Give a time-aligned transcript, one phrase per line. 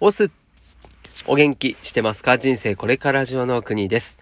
[0.00, 0.28] オス、
[1.28, 2.36] お元気してますか？
[2.36, 4.18] 人生これから上の国です。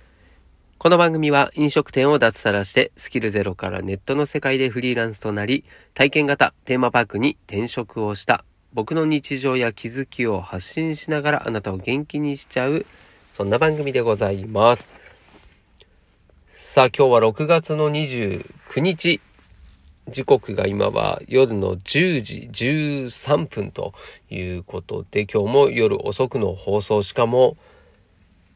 [0.77, 5.65] この番組は飲食店を脱サラしてスキルゼロからネットの世界でフリーランスとなり
[5.95, 12.85] 体験型テーマパークに転職をした僕の日常や気づきを発信しながらあなたを元気にしちゃう
[13.33, 14.91] そんな番組でございます。
[16.51, 19.23] さあ今日は6月の29日
[20.09, 23.95] 時刻が今は夜の10時13分と
[24.31, 27.57] いうことで、今日も夜遅くの放送、しかも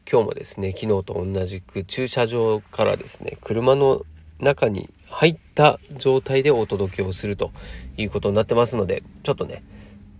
[0.09, 4.05] 今日もですね、昨日と同じく駐車場からですね、車の
[4.39, 7.51] 中に入った状態でお届けをすると
[7.97, 9.63] いうことになってますので、ちょっとね、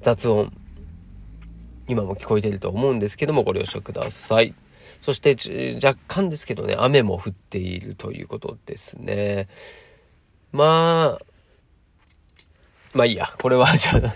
[0.02, 0.52] 雑音、
[1.88, 4.54] 今も聞こえてると思うんですけども、ご了承ください。
[5.02, 5.36] そして
[5.84, 9.48] 若干ですけどね、雨も降っているということですね。
[10.52, 11.26] まあ、
[12.94, 14.16] まあいいや、これはじゃあ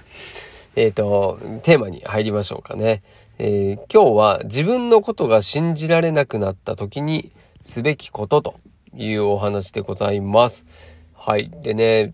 [0.75, 3.01] えっと、テーマに入りましょうかね。
[3.37, 7.31] えー、今日は自分のことが信じられなくなった時に
[7.61, 8.55] すべきことと
[8.95, 10.65] いうお話でございます。
[11.13, 11.49] はい。
[11.49, 12.13] でね、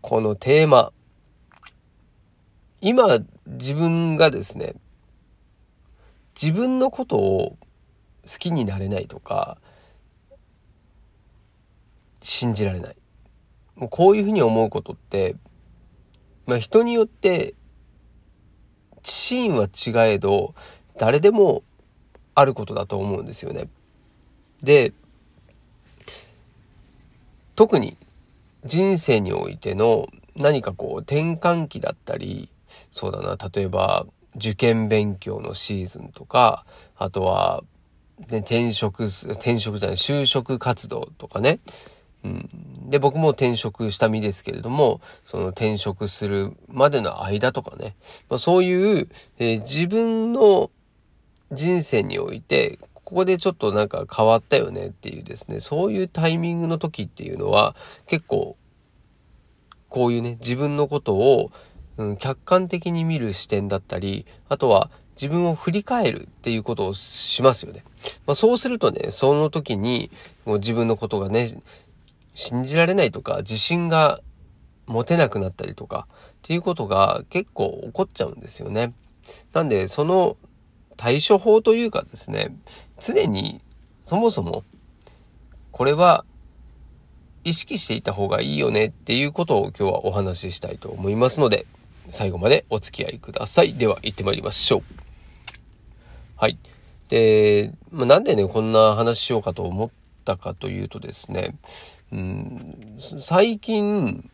[0.00, 0.92] このテーマ、
[2.80, 4.74] 今自分がですね、
[6.40, 7.56] 自分のことを
[8.26, 9.58] 好きになれないとか、
[12.22, 12.96] 信じられない。
[13.80, 15.34] もうこういうふうに思うことって、
[16.46, 17.54] まあ人によって
[19.02, 20.54] シーンは違えど、
[20.98, 21.62] 誰でも
[22.34, 23.68] あることだと思うんですよね。
[24.62, 24.92] で、
[27.56, 27.96] 特に
[28.64, 32.50] 人生においての何かこう転換期だったり、
[32.90, 36.64] そうだな、例えば受験勉強のシーズンとか、
[36.96, 37.64] あとは、
[38.28, 41.60] ね、転職、転職じゃない、就職活動とかね、
[42.22, 47.96] で、僕も転職した身ですけれども、その転職するまでの間とかね、
[48.28, 50.70] まあ、そういう、えー、自分の
[51.52, 57.74] 人生において、ここでちょっとなんか変わったよねっていうですね、そういうタイミングの時っていうのは、
[58.06, 58.56] 結構、
[59.88, 61.50] こういうね、自分のことを、
[61.96, 67.84] うん、客観的に見る視点だったり、あとは自分を振り返るっていうことをしますよね。
[68.26, 70.10] まあ、そうするとね、その時に、
[70.44, 71.60] もう自分のことがね、
[72.40, 74.20] 信じられないとか、自信が
[74.86, 78.94] 持てなくなったりとか、っていうことが結構起こっちゃうんですよね。
[79.52, 80.38] なんで、その
[80.96, 82.56] 対処法というかですね、
[82.98, 83.60] 常に
[84.06, 84.64] そもそも、
[85.70, 86.24] これは
[87.44, 91.66] 意識していた方がいいよねっていうことを今日はお話ししたいと思いますので、
[92.10, 93.74] 最後までお付き合いください。
[93.74, 94.82] では行ってまいりましょう。
[96.36, 96.58] はい。
[97.10, 99.90] で、ま、なんでね、こんな話しようかと思っ
[100.24, 101.54] たかというとですね、
[102.12, 104.30] うん、最近、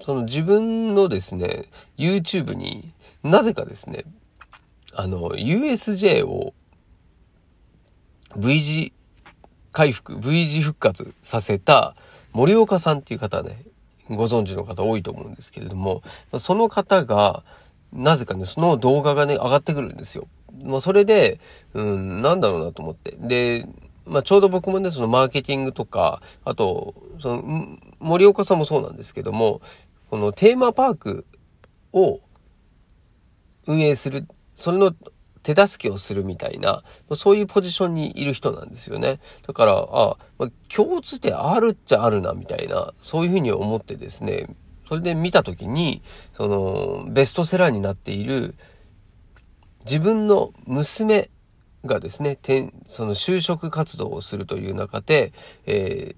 [0.00, 2.92] その自分のですね、YouTube に
[3.22, 4.04] なぜかですね、
[4.94, 6.54] あの、USJ を
[8.36, 8.92] V 字
[9.70, 11.94] 回復、V 字復活させた
[12.32, 13.62] 森岡さんっていう方ね、
[14.08, 16.02] ご存知の方多いと思うんですけれども、
[16.38, 17.44] その方が、
[17.92, 20.26] なぜかね、その動画がね、上がってくるんですよ。
[20.64, 21.40] まあ、それで、
[21.74, 23.16] うん、なんだろうなと思って。
[23.20, 23.66] で、
[24.06, 29.60] まあ、ちょうど僕もね、そのマーケティングとか、あと、その、森岡さんもそうなんですけども、
[30.10, 31.26] このテーマパーク
[31.92, 32.20] を
[33.66, 34.94] 運営する、それの
[35.42, 36.82] 手助けをするみたいな、
[37.14, 39.20] そういうポジションにいる人なんですよね。
[39.46, 44.54] だから、あ、まあ、共通点あるっちゃあるな、みたいな、そういうふうに思ってですね、
[44.88, 46.02] それで見たときに、
[46.32, 48.54] その、ベストセラーになっている、
[49.84, 51.30] 自分の娘
[51.84, 52.38] がですね、
[52.86, 55.32] その就職活動をするという中で、
[55.66, 56.14] え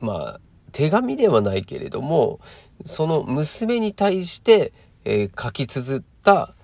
[0.00, 0.40] ー、まあ、
[0.72, 2.40] 手紙ではないけれども、
[2.84, 4.72] その娘に対して、
[5.04, 6.54] えー、書き綴った、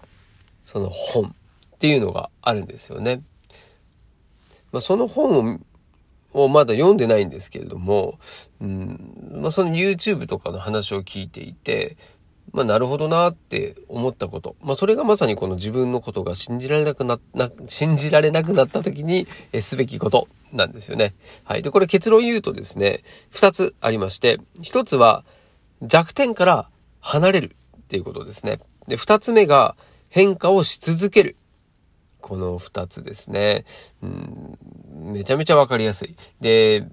[0.64, 1.34] その本
[1.74, 3.22] っていうのがあるんですよね。
[4.72, 5.64] まあ、その本
[6.32, 8.18] をまだ読んでないんですけれども、
[8.60, 11.96] うんまあ、その YouTube とかの話を聞いていて、
[12.52, 14.56] まあ、なるほどなって思ったこと。
[14.62, 21.14] まあ、それがまさにこの自分のことが信じられなくな、な、信じられなくなった時に、えすべきことなんですよね。
[21.44, 21.62] はい。
[21.62, 25.24] で、これ結論言うとですね、二つありまして、一つは
[25.82, 26.68] 弱点から
[27.00, 28.60] 離れるっていうことですね。
[28.86, 29.76] で、二つ目が
[30.08, 31.36] 変化をし続ける。
[32.20, 33.64] この二つですね。
[34.02, 34.58] うん、
[35.12, 36.16] めちゃめちゃわかりやすい。
[36.40, 36.86] で、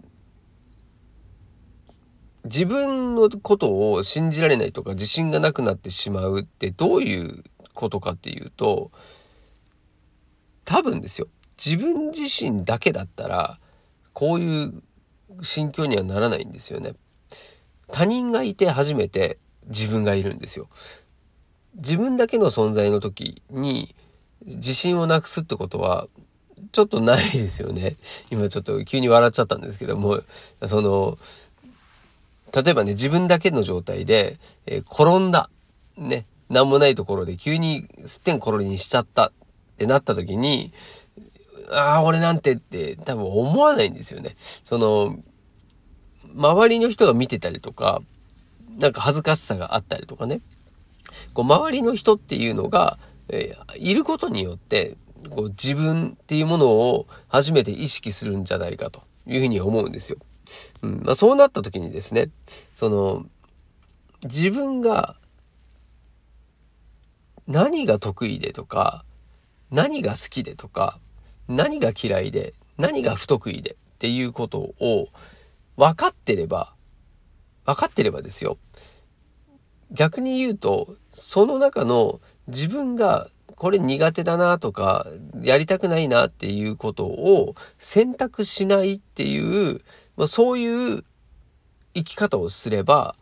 [2.45, 7.43] 自分のことを信じられないとか自信がなくなってしまうってどういう
[7.73, 8.91] ことかっていうと、
[10.65, 11.27] 多分ですよ。
[11.63, 13.59] 自分自身だけだったら、
[14.13, 14.83] こういう
[15.43, 16.93] 心境にはならないんですよね。
[17.91, 20.69] 他人がいて初めて自分がいるんですよ。
[21.75, 23.95] 自分だけの存在の時に
[24.45, 26.07] 自信をなくすってことは、
[26.71, 27.97] ちょっとないですよね。
[28.29, 30.21] 今ちょっと急に笑っちゃったんですけども、
[30.65, 31.17] その、
[32.53, 35.50] 例えばね、自分だけの状態で、えー、転んだ。
[35.98, 36.25] ね。
[36.50, 39.31] なんもないところで急にすってんころにしちゃったっ
[39.77, 40.74] てなった時に、
[41.69, 44.36] ああ、俺なんてって多分思わないんですよね。
[44.65, 45.18] その、
[46.36, 48.01] 周りの人が見てたりとか、
[48.77, 50.42] なんか恥ずかしさがあったりとかね。
[51.33, 53.00] こう、周りの人っていうのが、
[53.30, 54.98] えー、いることによって、
[55.30, 60.18] こう、自分っていうものを初めて意識するんじゃないかというふうに思うんですよ。
[60.81, 61.01] うん。
[61.03, 62.30] まあ、そうなった時にですね、
[62.74, 63.25] その、
[64.24, 65.15] 自分が
[67.48, 69.03] 何が得意でとか、
[69.71, 71.00] 何が好きでとか、
[71.48, 75.09] 何が嫌いで、何が不得意でっていうことを
[75.77, 76.74] 分かってれば、
[77.65, 78.57] 分かってればですよ。
[79.92, 85.06] 逆に言うと、その中の自分がこれ苦手だなとか、
[85.42, 89.81] やりたくないなっていうことを選択しないっていう、
[90.17, 91.03] まあ、そういう
[91.93, 93.15] 生き方をすれば、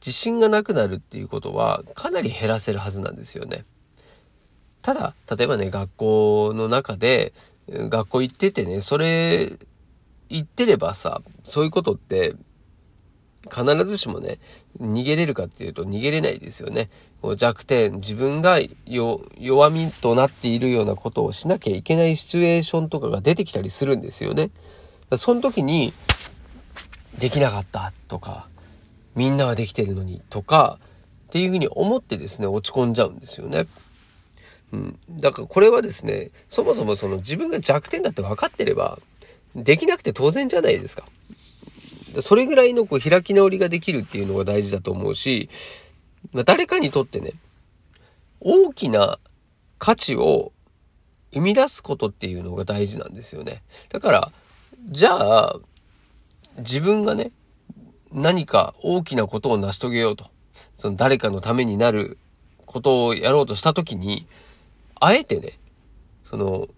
[0.00, 3.64] 自信がなくなるっていうことはかなり減らせるはずなんですよね。
[4.82, 7.34] ただ、例えばね、学校の中で、
[7.68, 9.58] 学校行っててね、それ、
[10.30, 12.34] 行ってればさ、そういうことって、
[13.50, 14.38] 必ずしもね、
[14.80, 16.90] 逃げれるかっていうと逃げれないですよね。
[17.36, 24.50] 弱点、自分が弱みとなっているようなことをしなきゃいけないシチュエーションとかが出てきたりするんですよね。
[25.16, 25.92] その時に、
[27.18, 28.46] できなかったとか、
[29.14, 30.78] みんなはできてるのにとか、
[31.28, 33.66] っていうふうに思ってですね、落ち込んじゃうんですよね。
[34.72, 34.98] うん。
[35.10, 38.98] だからこれはですね、そもそもその自分が弱点だって分かってれば、
[39.54, 41.04] できなくて当然じゃないですか。
[42.20, 45.48] それぐらいのこう開き直りができるっていうのが大事だと思うし、
[46.32, 47.34] まあ、誰かにとってね、
[48.40, 49.18] 大きな
[49.78, 50.52] 価値を
[51.32, 53.62] 生み出すことっていうのが大事なんですよね。
[53.88, 54.32] だから、
[54.86, 55.56] じゃあ、
[56.58, 57.32] 自分がね、
[58.12, 60.26] 何か大きなことを成し遂げようと。
[60.78, 62.18] その誰かのためになる
[62.66, 64.26] ことをやろうとしたときに、
[64.98, 65.58] あえてね、
[66.24, 66.68] その、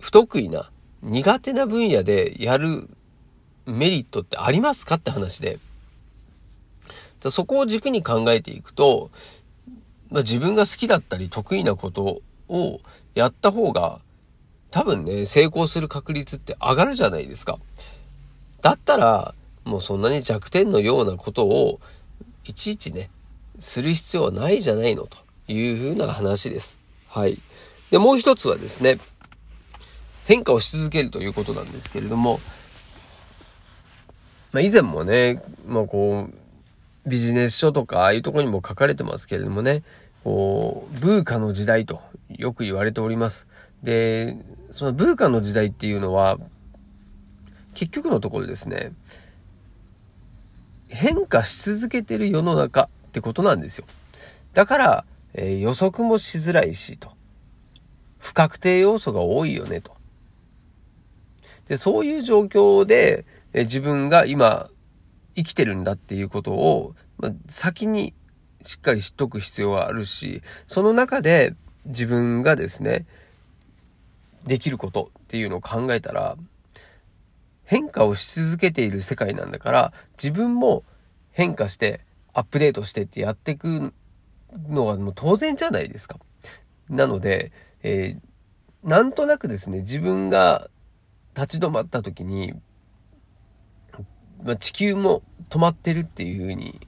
[0.00, 0.70] 不得意な、
[1.02, 2.88] 苦手な分野でやる
[3.66, 5.58] メリットってありますかって話で。
[7.30, 9.10] そこを軸に考えていくと、
[10.10, 12.80] まあ、自分が好きだったり得意なことを
[13.14, 14.00] やった方が、
[14.74, 17.60] 多分ね、成功する確率って上がるじゃないですか。
[18.60, 19.32] だったら、
[19.62, 21.78] もうそんなに弱点のようなことを、
[22.42, 23.08] いちいちね、
[23.60, 26.80] する必要はないじゃないのというふうな話です。
[27.06, 27.40] はい。
[27.92, 28.98] で、もう一つはですね、
[30.24, 32.40] 変化をし続けるということなんですけれども、
[34.50, 39.84] まあ以前もね、まあこう、ビジネス書とかああいうとこにも書かれてますけれどもね、
[40.24, 43.46] こう、ブーカの時代とよく言われております。
[43.84, 44.36] で、
[44.74, 46.36] そのブーカの時代っていうのは、
[47.74, 48.92] 結局のところですね、
[50.88, 53.86] 変化し続けてる世の中ってことなんですよ。
[54.52, 57.12] だから、えー、予測もしづらいしと。
[58.18, 59.92] 不確定要素が多いよねと。
[61.68, 64.68] で、そういう状況で、えー、自分が今
[65.36, 68.12] 生きてるんだっていうことを、まあ、先に
[68.64, 71.54] しっかり知っとく必要はあるし、その中で
[71.86, 73.06] 自分がですね、
[74.44, 76.36] できることっていうのを考えたら、
[77.64, 80.84] 変化をし続けている世界なんだから、自分も
[81.32, 82.00] 変化して、
[82.32, 83.92] アップデートしてってやっていく
[84.68, 86.18] のはもう当然じゃないですか。
[86.88, 90.68] なので、えー、なんとなくですね、自分が
[91.34, 92.54] 立ち止まった時に、
[94.42, 96.86] まあ、地球も止まってるっていう風に、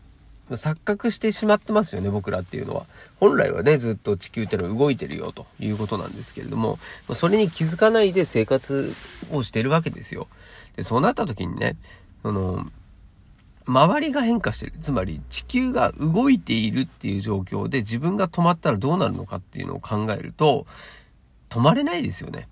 [0.51, 2.87] 錯覚してしまってますよね、僕らっていうのは。
[3.19, 6.79] 本来はね、ずっと地球ってのは動いてるよということなんですけれども、
[7.15, 8.93] それに気づかないで生活
[9.33, 10.29] をしてるわけですよ。
[10.77, 11.77] で、そうなった時にね、
[12.23, 12.71] その、
[13.67, 14.75] 周りが変化してる。
[14.81, 20.67] つまり地球が動いているっていう状況で自分が止まったらどうなるのかっていうのを考えると、
[21.49, 22.49] 止まれないですよね。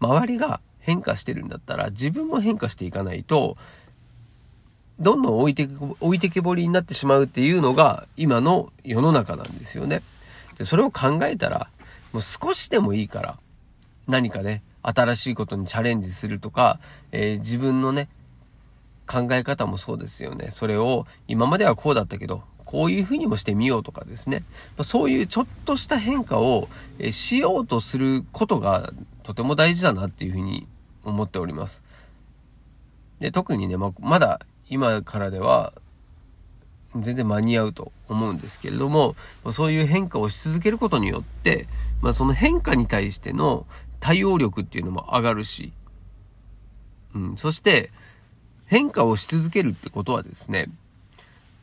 [0.00, 3.56] 周りが変化してるんだったら自分も変化していかないと、
[5.00, 5.68] どんどん置いて、
[6.00, 10.02] 置いてけぼりになってしまうっていうのが今の世の中なんですよね。
[10.58, 11.68] で、それを考えたら、
[12.12, 13.38] もう少しでもいいから、
[14.06, 16.78] 何かね、新しいことにチャレンジするとか、
[17.10, 18.08] えー、自分のね、
[19.06, 20.48] 考え方もそうですよね。
[20.50, 24.44] それを今まではこうだったけど、こういうふうにもしてみようとかですね。
[24.82, 26.68] そういうちょっとした変化を
[27.10, 30.66] しようとすることがとても大事だなっていうふうに
[31.04, 31.82] 思っております。
[33.20, 35.72] で、特にね、まだ今からでは、
[36.96, 39.16] 全然間に合うと思うんですけれども、
[39.52, 41.66] そういう変化をし続けることによって、
[42.02, 43.66] まあその変化に対しての
[44.00, 45.72] 対応力っていうのも上がるし、
[47.14, 47.90] うん、そして
[48.66, 50.68] 変化をし続けるってことはですね、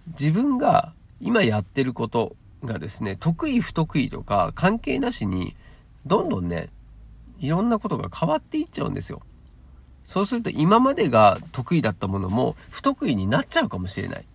[0.07, 5.55] 自分が今やってることがですね、得意不得意とか関係なしに、
[6.05, 6.69] どんどんね、
[7.39, 9.21] いろんなことが変わっていっちゃうんですよ。
[10.11, 14.25] そうすると今までが得意だったものも不得意になっちゃうかもしれない。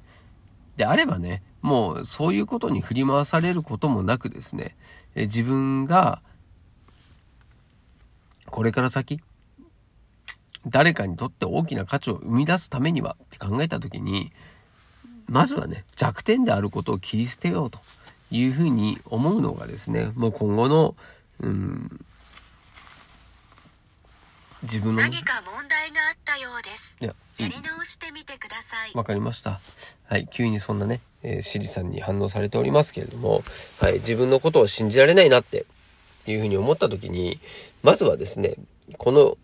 [0.79, 4.75] であればね、もうそういうことに振り回されることもなくですね、
[5.15, 6.23] え自分が
[8.47, 9.21] これから先、
[10.67, 14.33] 誰かにとって大きな価値を生み出すためにはって考えた時に、
[15.29, 17.81] まずはね、弱点であることを切り捨てようと
[18.31, 20.97] いうふうに思うのがですね、もう今後の、
[21.41, 22.01] うん、
[24.67, 25.03] 自分の。
[25.03, 26.97] 何か問題があったようです。
[27.01, 28.93] いや、やり直してみてください。
[28.95, 29.61] わかりました。
[30.09, 33.43] はい、急にそんなね、えー、シリさんに反応されておりますけれども、
[33.81, 35.67] はい、自分のことを信じられないなって
[36.27, 37.41] いうふうに思った時に、
[37.83, 38.57] まずはですね、
[38.99, 39.39] この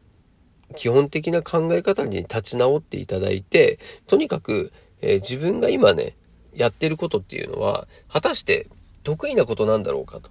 [0.76, 6.16] 基本的な考え方に立ち直っていただいて、とにかく、えー、自分が今ね、
[6.54, 8.68] やってることっていうのは、果たして
[9.04, 10.30] 得意なことなんだろうかと。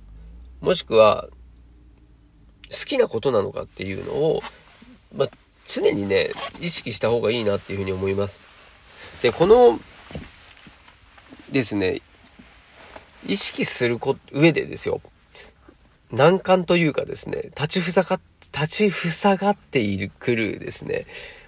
[0.60, 1.30] もしくは、
[2.72, 4.42] 好きなことなのかっていうのを、
[5.16, 5.30] まあ、
[5.68, 8.40] 常にね、意識した方がいいなっていうふうに思います。
[9.22, 9.80] で、この、
[11.52, 12.02] ですね、
[13.28, 15.02] 意識するこ上でですよ。
[16.12, 18.20] 難関というかですね、立ちふさが、
[18.54, 21.06] 立ちふさがっているくるですね、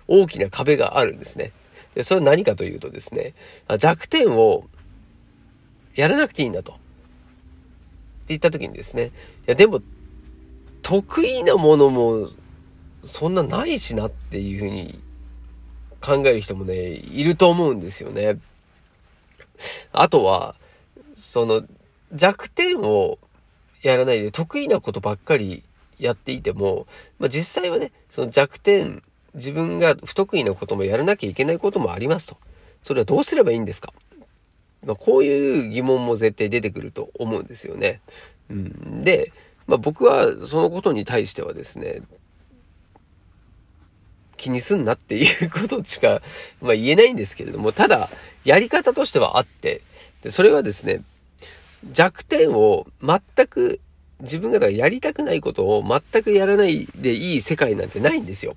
[0.07, 1.51] 大きな壁があるんですね。
[1.95, 3.33] で、それは何かというとですね、
[3.77, 4.65] 弱点を
[5.95, 6.73] やらなくていいんだと。
[6.73, 6.81] って
[8.29, 9.09] 言った時にですね、い
[9.47, 9.81] やでも、
[10.81, 12.29] 得意なものも
[13.05, 14.99] そんなないしなっていうふうに
[16.01, 18.37] 考える人もね、いると思うんですよね。
[19.91, 20.55] あとは、
[21.15, 21.63] その
[22.13, 23.19] 弱点を
[23.81, 25.63] やらないで得意なことばっかり
[25.99, 26.87] やっていても、
[27.19, 29.03] まあ、実際はね、その弱点、
[29.35, 32.37] 自分が不得意なこともやらなきゃいけないこともありますと。
[32.83, 33.93] それはどうすればいいんですか？
[34.85, 38.01] まあ、こういう疑問も絶対出てくると思うんですよね。
[38.49, 39.31] うん、で、
[39.65, 42.01] まあ、僕はそのことに対してはですね、
[44.43, 46.21] 気にすんなっていうことしか、
[46.61, 48.09] まあ、言えないんですけれども、ただ、
[48.43, 49.81] やり方としてはあって、
[50.21, 51.01] でそれはですね、
[51.93, 53.79] 弱点を全く
[54.19, 58.55] 自分がやりたくないことを全くやらないでいい世界なんてないんですよ。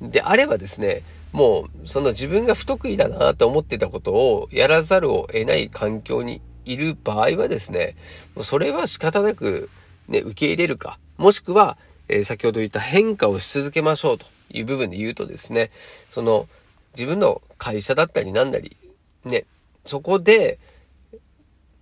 [0.00, 7.96] であればですね、もうその自分が不得意だなと思ってたことをやらざるを得ない環境にいる場合はですね、
[8.34, 9.68] もうそれは仕方なく
[10.08, 11.76] ね、受け入れるか、もしくは、
[12.08, 15.70] えー、先ほど言った変化をし続けましょうという部分で言うとですね、
[16.10, 16.48] その
[16.94, 18.76] 自分の会社だったりなんだり、
[19.24, 19.44] ね、
[19.84, 20.58] そこで、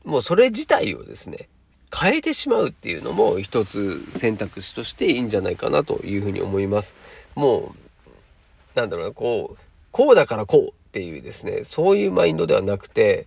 [0.05, 1.49] もうそれ自体をですね、
[1.97, 6.95] 変えてしまうっていうのも一つ選択肢としていいんじゃないかなというふうに思います。
[7.35, 7.73] も
[8.77, 9.59] う、なんだろうな、こう、
[9.91, 13.27] こうだからこうっていうですね、そういうマインドではなくて、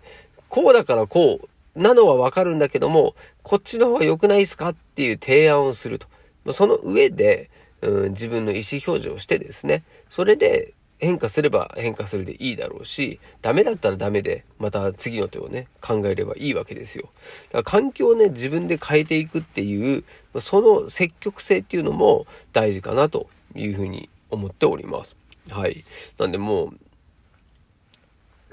[0.49, 6.07] こうだからこうなのはわかるんだけども、こっちの方が良くないですかっていう提案をすると。
[6.53, 7.49] その上で、
[7.81, 17.09] うん、自分の意思表示をしてですね、それで変化すれば変化するでいいだろうし、ダメだったらダメで、また次の手をね、考えればいいわけですよ。
[17.51, 20.03] だから環境をね、自分で変えていくっていう、
[20.39, 25.17] その積極性っていうのも大事かなというふうに思っております。
[25.49, 25.83] はい。
[26.19, 26.77] なんでもう、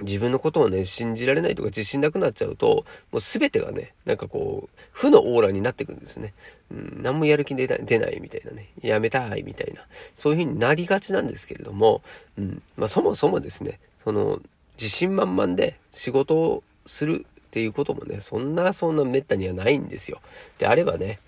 [0.01, 6.35] 自分のことをね、信じられないとか自信なくなっちゃうと、もう全てがね、なんかこう、負のオーラになってくるんですね。
[6.71, 12.03] うん、何もやる気出ない出ないみたいなね、やめたいみたいな、そういう風になりがちなんですけれども、
[12.39, 14.41] うん、まあそもそもですね、その、
[14.81, 20.21] 自信満々で仕事をするっていうこともね、そんなそんな滅多にはないんですよ。
[20.59, 21.19] であればね、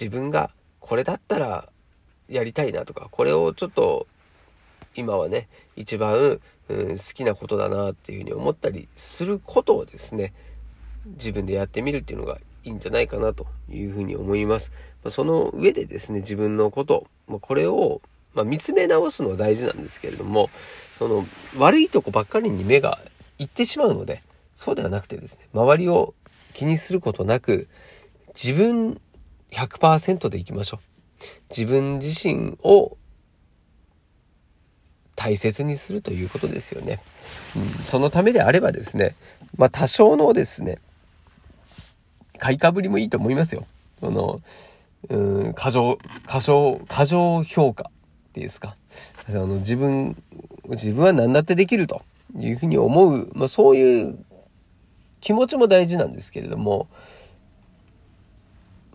[0.00, 0.50] 自分が
[0.80, 1.68] これだったら
[2.28, 4.06] やりたいなとか、これをちょっと
[4.94, 10.32] 今はね、一番うん、好きなことだなっていうふうに思ったりすることをですね、
[11.06, 14.70] 自分でやってみるっていうのがいいんじゃないかなというふうに思います。
[15.08, 18.00] その上でですね、自分のこと、まこれを、
[18.34, 20.48] ま見つめ直すのは大事なんですけれども、
[20.98, 21.26] その
[21.58, 22.98] 悪いとこばっかりに目が
[23.38, 24.22] いってしまうので、
[24.56, 26.14] そうではなくてですね、周りを
[26.54, 27.68] 気にすることなく、
[28.28, 29.00] 自分
[29.50, 31.26] 100%でいきましょう。
[31.50, 32.96] 自分自身を
[35.22, 36.98] 大切にするということですよね。
[37.56, 39.14] うん、そのためであればですね、
[39.56, 40.78] まあ多少のですね、
[42.38, 43.64] 買いかぶりもいいと思いますよ。
[44.00, 44.40] その、
[45.10, 48.74] うん、過剰、過剰、過剰評価っていうんですか。
[49.28, 50.20] あの、自分、
[50.70, 52.02] 自分は何だってできると
[52.36, 54.18] いうふうに思う、まあそういう
[55.20, 56.88] 気持ちも大事なんですけれども、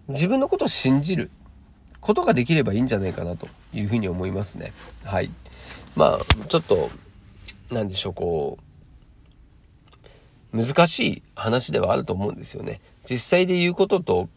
[0.10, 1.32] 自分のことを信じる
[2.08, 4.72] ことができればいいんじゃないかなというふうに思いますね。
[5.04, 5.30] はい。
[5.98, 6.90] まあ、ちょっと、
[7.70, 8.58] なんでしょう、こ
[10.54, 12.80] う、難しい話ではあると思うんですよね。
[13.10, 14.30] 実際で言うことと、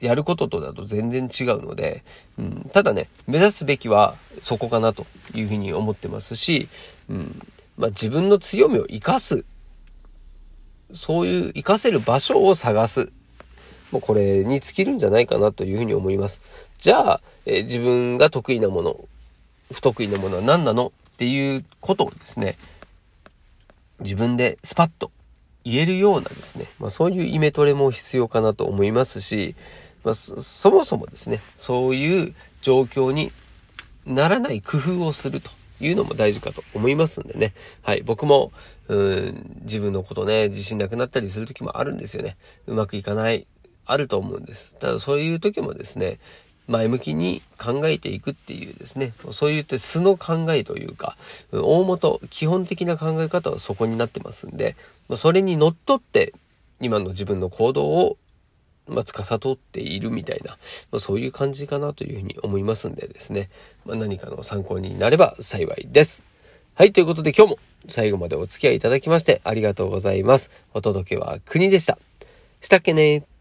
[0.00, 2.02] やることとだと全然違うので、
[2.36, 6.68] うん、ただね、目指すべきはそこかなというふうに思ってますし、
[7.08, 7.40] うん、
[7.78, 9.44] まあ、自分の強みを活かす。
[10.92, 13.12] そういう活かせる場所を探す。
[13.92, 16.40] もうこれに尽きるんじゃないかなというふうに思います。
[16.78, 19.00] じゃあ、えー、自分が得意なもの、
[19.72, 22.56] 不得意なものは何なのっていうことをですね、
[24.00, 25.10] 自分でスパッと
[25.64, 29.56] 言えるようなですね、まあ、そういうイメトレも必要かなと思いますし、
[30.04, 33.32] まあ、そもそもですね、そういう状況に
[34.06, 35.50] ならない工夫をすると
[35.80, 37.52] いうのも大事かと思いますんでね。
[37.82, 38.02] はい。
[38.02, 38.52] 僕も、
[38.88, 42.36] うん、自分のことね、自信なくなったりする時もあるんですよね。
[42.68, 43.46] うまくいかない、
[43.86, 44.74] あると思うんです。
[44.78, 46.18] ただそういう時もですね、
[46.68, 51.16] 前向きに考えていくっていうですね、そういった素の考えというか、
[51.52, 54.76] 大元、基本的な考え方はそこになってますんで、
[55.14, 56.34] それにのっとって、
[56.80, 58.16] 今の自分の行動を、
[58.88, 60.58] まあ、司っているみたいな、
[60.92, 63.48] まあ、そういう感じかなというふうに思いますんでですね、
[63.84, 66.22] まあ、何かの参考になれば幸いです。
[66.74, 70.50] はい、ということで今日も最後までお付き合いいただきましてありがとうございます。
[70.74, 71.98] お届けは国でした。
[72.60, 73.35] したっけね